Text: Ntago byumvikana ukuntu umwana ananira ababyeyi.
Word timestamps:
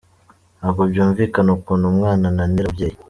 Ntago 0.57 0.81
byumvikana 0.91 1.49
ukuntu 1.57 1.85
umwana 1.91 2.23
ananira 2.31 2.65
ababyeyi. 2.69 2.97